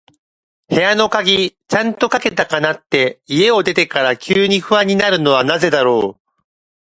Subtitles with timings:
[0.67, 6.21] 部屋の鍵、ちゃんとかけたかなって、家を出てから急に不安になるのはなぜだろう。